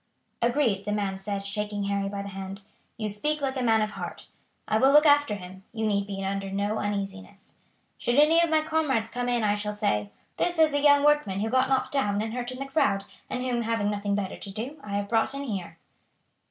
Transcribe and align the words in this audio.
"Agreed!" 0.41 0.83
the 0.83 0.91
man 0.91 1.15
said, 1.15 1.45
shaking 1.45 1.83
Harry 1.83 2.09
by 2.09 2.23
the 2.23 2.29
hand. 2.29 2.63
"You 2.97 3.07
speak 3.07 3.39
like 3.39 3.55
a 3.55 3.61
man 3.61 3.83
of 3.83 3.91
heart. 3.91 4.25
I 4.67 4.79
will 4.79 4.91
look 4.91 5.05
after 5.05 5.35
him. 5.35 5.63
You 5.73 5.85
need 5.85 6.07
be 6.07 6.25
under 6.25 6.49
no 6.49 6.79
uneasiness. 6.79 7.53
Should 7.99 8.15
any 8.15 8.41
of 8.41 8.49
my 8.49 8.63
comrades 8.63 9.09
come 9.11 9.29
in 9.29 9.43
I 9.43 9.53
shall 9.53 9.73
say: 9.73 10.09
'this 10.37 10.57
is 10.57 10.73
a 10.73 10.81
young 10.81 11.03
workman 11.05 11.41
who 11.41 11.51
got 11.51 11.69
knocked 11.69 11.91
down 11.91 12.19
and 12.23 12.33
hurt 12.33 12.49
in 12.51 12.57
the 12.57 12.65
crowd, 12.65 13.05
and 13.29 13.43
whom, 13.43 13.61
having 13.61 13.91
nothing 13.91 14.15
better 14.15 14.37
to 14.37 14.49
do, 14.51 14.79
I 14.83 14.95
have 14.95 15.07
brought 15.07 15.35
in 15.35 15.43
here."' 15.43 15.77